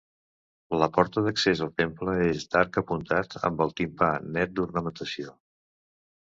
La 0.83 0.87
porta 0.95 1.21
d'accés 1.27 1.61
al 1.65 1.69
temple 1.81 2.15
és 2.31 2.49
d'arc 2.55 2.81
apuntat, 2.83 3.37
amb 3.53 3.63
el 3.69 3.77
timpà 3.83 4.11
net 4.33 4.57
d'ornamentació. 4.59 5.39